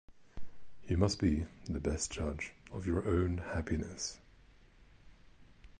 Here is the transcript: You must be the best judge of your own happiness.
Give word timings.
You 0.87 0.97
must 0.97 1.19
be 1.19 1.45
the 1.65 1.79
best 1.79 2.11
judge 2.11 2.53
of 2.71 2.87
your 2.87 3.07
own 3.07 3.37
happiness. 3.37 4.17